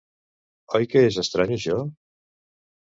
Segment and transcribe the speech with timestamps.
[0.79, 1.81] Oi que és estrany, això?